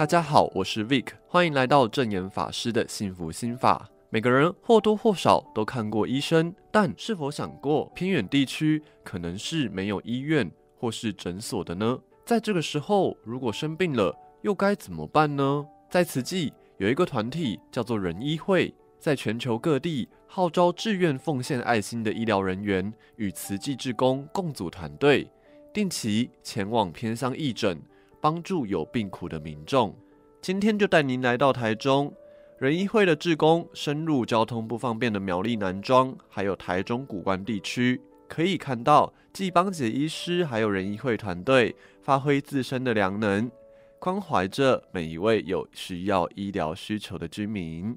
[0.00, 3.86] 大家好，我是 Vic，欢迎来到证严法师的幸福心法。
[4.08, 11.98] 每个人或多或少都看过医生，但是否想过偏远地区可能是没有医院或是诊所的呢？
[12.24, 15.66] 在这个时候，如果生病了，又该怎么办呢？
[15.90, 25.30] 在慈济有一个团体叫做仁医会，在全球各地号召志愿奉献爱心的医疗人员与慈济志工共组团队，
[25.74, 27.78] 定期前往偏乡义诊，
[28.20, 29.96] 帮助有病苦的民众。
[30.42, 32.14] 今天就带您来到台中。
[32.58, 37.98] 仁医会的志工深入交通不方便的苗栗南庄，还有台中古关地区，
[38.28, 43.50] 可以看到纪邦杰医师还有仁医会团队发挥自身的良能，
[43.98, 47.96] 关怀着每一位有需要医疗需求的居民。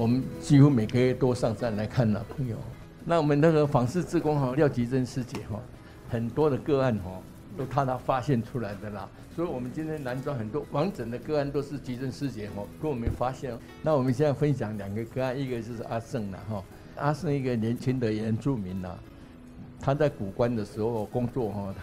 [0.00, 2.56] 我们几乎每个月都上山来看老朋友。
[3.04, 5.60] 那我们那个访视志工哈，廖吉珍师姐哈。
[6.08, 7.20] 很多的个案哈，
[7.54, 9.06] 都他他发现出来的啦，
[9.36, 13.54] 所以我们今天南庄很多完整的个案都是吉珍师姐哈，跟我们发现。
[13.82, 16.64] 那我们现在分享两个个案，一个就是阿胜啦哈，
[16.96, 18.98] 阿胜一个年轻的原住民呐，
[19.78, 21.74] 他在古关的时候工作哈，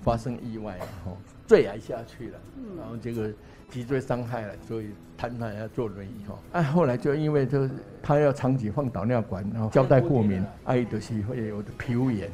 [0.00, 1.10] 发生意外哈，
[1.52, 2.38] 坠崖下去了，
[2.78, 3.30] 然后这个
[3.70, 4.86] 脊椎伤害了，所以
[5.18, 6.38] 瘫痪要坐轮椅哈。
[6.52, 7.70] 哎，后来就因为就是
[8.02, 12.30] 他要长期放导尿管，然后胶带过敏，爱的是会有的皮肤炎。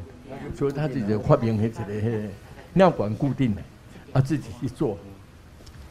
[0.54, 2.28] 所以他自己发明起一个迄
[2.74, 3.62] 尿管固定的，
[4.12, 4.96] 啊自己去做，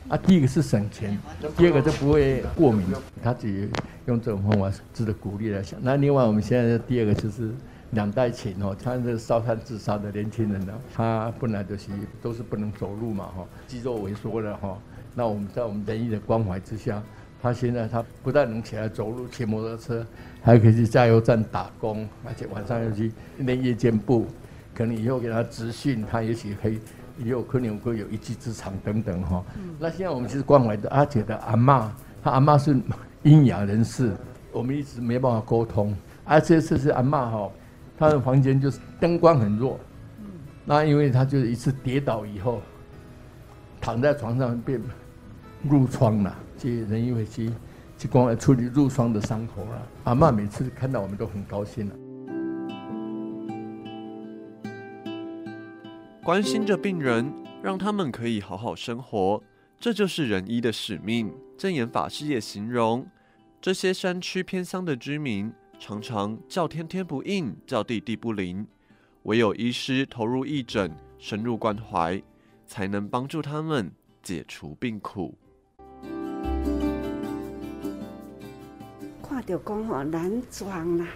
[0.07, 1.19] 啊第一个是省钱，
[1.57, 2.87] 第二个就不会过敏，
[3.21, 3.67] 他自己
[4.05, 5.77] 用这种方法值得鼓励来想。
[5.83, 7.51] 那另外我们现在第二个就是
[7.91, 11.89] 两代亲哦，他是烧炭自杀的年轻人呢，他本来就是
[12.27, 14.77] 都是不能走路嘛哈，肌肉萎缩了哈，
[15.15, 17.01] 那我们在我们仁医的关怀之下，
[17.41, 20.05] 他现在他不但能起来走路、骑摩托车。
[20.41, 24.25] 还可以去加油站打工，而且晚上又去练夜间部，
[24.73, 26.79] 可能以后给他执训，他也许可以
[27.17, 29.43] 以后可能会有一技之长等等哈。
[29.57, 31.89] 嗯、那现在我们其实关怀的阿姐的阿嬷，
[32.23, 32.77] 她阿嬷是
[33.23, 34.13] 阴阳人士，
[34.53, 35.95] 我们一直没办法沟通。
[36.23, 37.51] 而且这次阿嬷哈，
[37.97, 39.85] 她的房间就是灯光很弱，嗯、
[40.69, 42.61] 那因为他就是一次跌倒以后，
[43.79, 44.81] 躺在床上变
[45.67, 47.49] 褥疮了，去仁医会去。
[47.97, 49.87] 去光来处理褥疮的伤口了。
[50.03, 51.95] 阿嬷每次看到我们都很高兴了。
[56.23, 59.41] 关心着病人，让他们可以好好生活，
[59.79, 61.33] 这就是仁医的使命。
[61.57, 63.07] 证言法师也形容，
[63.59, 68.67] 这些山区偏乡的居民常常叫天天不应，叫地地不灵，
[69.27, 72.23] 唯有医师投入义诊，深入关怀，
[72.65, 73.91] 才能帮助他们
[74.23, 75.37] 解除病苦。
[79.45, 81.07] 就讲吼，男装啦，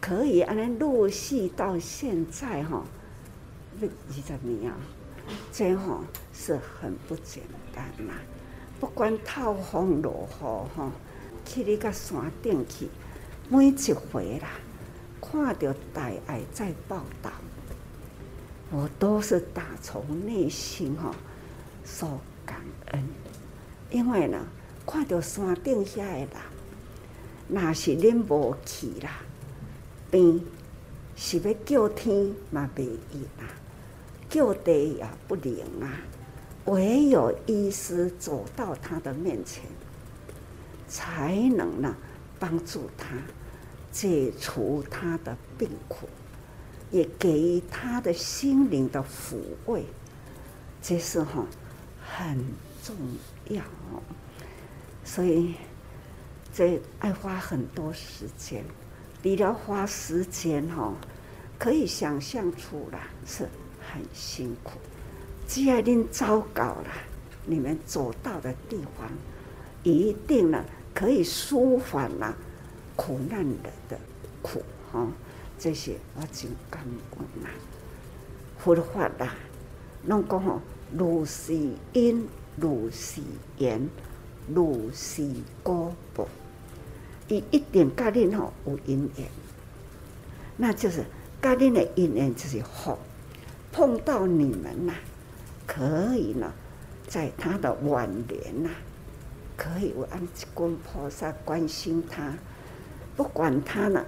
[0.00, 2.82] 可以安尼入戏到现在吼，
[3.80, 4.76] 二十年啊，
[5.52, 6.00] 这吼
[6.32, 7.42] 是很不简
[7.72, 8.14] 单啦。
[8.80, 10.90] 不管透风落雨吼，
[11.44, 12.88] 去你个山顶去，
[13.48, 14.48] 每一回啦，
[15.20, 17.30] 看到大爱在报道，
[18.70, 21.14] 我都是打从内心吼
[21.84, 22.60] 说感
[22.92, 23.08] 恩，
[23.90, 24.38] 因为呢，
[24.86, 26.28] 看到山顶下的人。
[27.48, 29.20] 那是恁无去啦，
[30.10, 30.44] 病
[31.14, 33.46] 是要叫天嘛袂应啊，
[34.28, 36.02] 叫地也不灵啊，
[36.64, 39.62] 唯有医师走到他的面前，
[40.88, 41.94] 才能呢
[42.40, 43.16] 帮助他
[43.96, 46.06] 解除他的病苦，
[46.90, 49.86] 也给予他的心灵的抚慰，
[50.82, 51.46] 这是哈
[52.04, 52.44] 很
[52.84, 52.94] 重
[53.48, 53.62] 要，
[55.02, 55.54] 所以。
[56.58, 58.64] 这爱花很多时间，
[59.22, 60.90] 理疗花时间哈，
[61.58, 63.46] 可以想象出来是
[63.78, 64.78] 很辛苦。
[65.46, 66.88] 既然您糟糕了，
[67.44, 69.10] 你们走到的地方，
[69.82, 70.64] 一定呢
[70.94, 72.34] 可以舒缓了
[72.96, 73.58] 苦难人
[73.88, 73.98] 的
[74.42, 75.06] 苦哈。
[75.58, 76.82] 这些我真感
[77.18, 77.48] 恩呐。
[78.58, 79.34] 佛法啦，
[80.06, 80.60] 拢讲吼，
[80.92, 81.54] 如是
[81.92, 82.26] 因，
[82.56, 83.20] 如是
[83.58, 83.88] 缘，
[84.48, 85.28] 如是
[85.62, 86.26] 果报。
[87.28, 89.28] 伊一定甲恁吼有因缘，
[90.56, 91.04] 那就是
[91.40, 92.98] 甲恁的因缘就是好，
[93.72, 94.94] 碰到你们呐，
[95.66, 96.52] 可以呢，
[97.06, 98.70] 在他的晚年呐，
[99.56, 102.34] 可以有安一尊菩萨关心他，
[103.16, 104.04] 不管他呢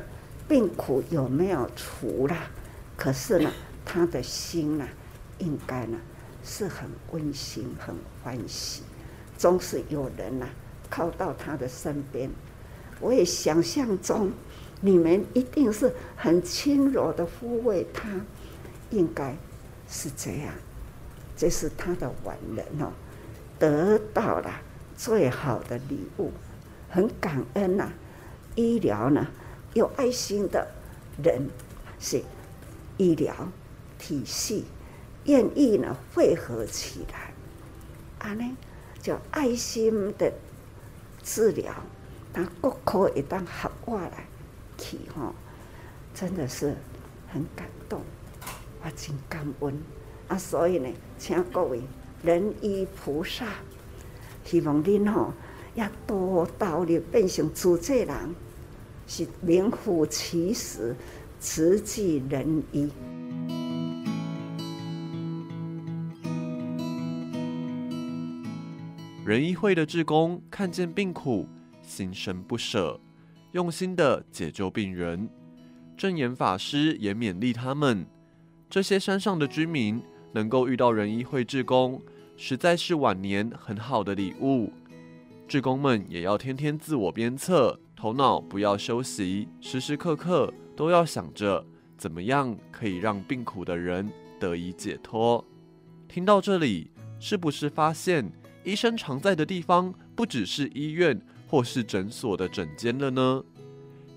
[0.46, 2.50] 病苦有没有除啦，
[2.96, 3.50] 可是呢，
[3.84, 4.86] 他的心呢，
[5.38, 5.98] 应该呢
[6.44, 8.82] 是很温馨、很欢喜，
[9.36, 10.46] 总是有人呐
[10.90, 12.30] 靠到他的身边。
[13.00, 14.30] 我也想象中，
[14.80, 18.08] 你们一定是很轻柔的抚慰他，
[18.90, 19.36] 应该
[19.88, 20.52] 是这样。
[21.36, 22.90] 这是他的晚年哦，
[23.58, 24.50] 得到了
[24.96, 26.32] 最好的礼物，
[26.90, 27.92] 很感恩呐、啊。
[28.58, 29.24] 医疗呢，
[29.72, 30.66] 有爱心的
[31.22, 31.48] 人
[32.00, 32.20] 是
[32.96, 33.32] 医疗
[34.00, 34.64] 体系
[35.26, 37.32] 愿意呢汇合起来，
[38.18, 38.56] 啊呢
[39.00, 40.32] 叫爱心的
[41.22, 41.72] 治疗，
[42.32, 44.26] 他各科一旦合过来
[44.76, 45.32] 去吼，
[46.12, 46.74] 真的是
[47.32, 48.02] 很感动，
[48.82, 49.80] 我真感恩
[50.26, 50.36] 啊！
[50.36, 51.80] 所以呢，请各位
[52.24, 53.46] 仁医菩萨，
[54.44, 55.32] 希望您吼
[55.76, 58.34] 要多道理变成主治人。
[59.08, 60.94] 是名副其实，
[61.40, 62.90] 慈济仁医。
[69.24, 71.48] 仁医会的志工看见病苦，
[71.82, 73.00] 心生不舍，
[73.52, 75.26] 用心的解救病人。
[75.96, 78.06] 证严法师也勉励他们：
[78.68, 80.02] 这些山上的居民
[80.32, 82.00] 能够遇到仁医会志工，
[82.36, 84.70] 实在是晚年很好的礼物。
[85.48, 87.80] 志工们也要天天自我鞭策。
[87.98, 91.66] 头脑不要休息，时时刻刻都要想着
[91.96, 94.08] 怎么样可以让病苦的人
[94.38, 95.44] 得以解脱。
[96.06, 98.30] 听到这里，是不是发现
[98.62, 103.42] 医生常在的地方不只是医院或是诊所的诊间了呢？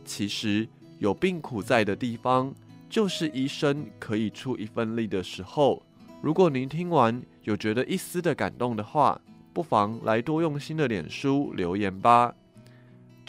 [0.06, 0.70] 其实
[1.00, 2.54] 有病苦在的地方，
[2.88, 5.82] 就是医生可以出一份力的时候。
[6.22, 9.20] 如果您听完有觉得一丝的感动的话，
[9.52, 12.36] 不妨来多用心的脸书留言吧。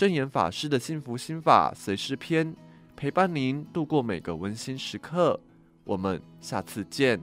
[0.03, 2.57] 真言法师的幸福心法随诗篇，
[2.97, 5.39] 陪伴您度过每个温馨时刻。
[5.85, 7.21] 我们下次见。